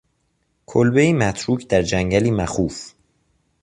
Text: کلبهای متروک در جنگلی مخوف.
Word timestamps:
کلبهای 0.65 1.13
متروک 1.13 1.67
در 1.67 1.81
جنگلی 1.81 2.31
مخوف. 2.31 2.93